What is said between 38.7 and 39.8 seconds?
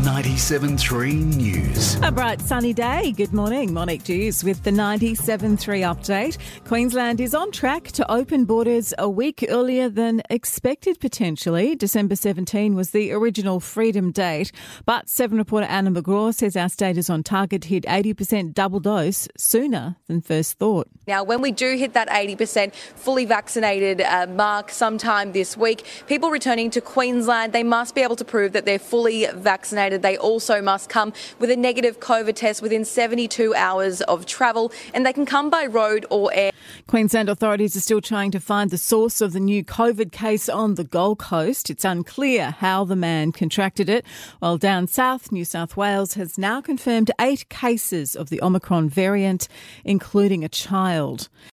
the source of the new